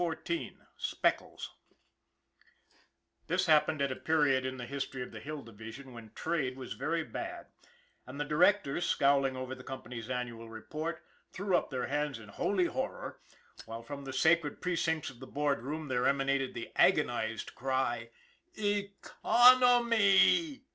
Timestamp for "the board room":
15.19-15.87